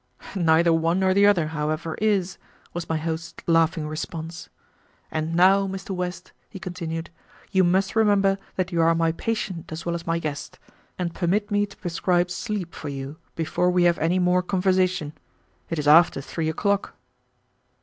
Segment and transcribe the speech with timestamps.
[0.35, 2.39] "Neither one nor the other, however, is,"
[2.73, 4.49] was my host's laughing response.
[5.11, 5.91] "And now, Mr.
[5.91, 7.11] West," he continued,
[7.51, 10.57] "you must remember that you are my patient as well as my guest,
[10.97, 15.13] and permit me to prescribe sleep for you before we have any more conversation.
[15.69, 16.95] It is after three o'clock."